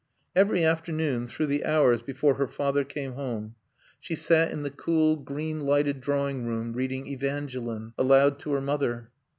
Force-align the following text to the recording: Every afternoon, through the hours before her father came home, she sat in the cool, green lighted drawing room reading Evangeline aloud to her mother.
Every 0.35 0.63
afternoon, 0.65 1.27
through 1.27 1.45
the 1.45 1.63
hours 1.63 2.01
before 2.01 2.33
her 2.33 2.47
father 2.47 2.83
came 2.83 3.11
home, 3.13 3.53
she 3.99 4.15
sat 4.15 4.51
in 4.51 4.63
the 4.63 4.71
cool, 4.71 5.15
green 5.15 5.59
lighted 5.59 6.01
drawing 6.01 6.43
room 6.47 6.73
reading 6.73 7.05
Evangeline 7.05 7.93
aloud 7.99 8.39
to 8.39 8.51
her 8.53 8.61
mother. 8.61 9.11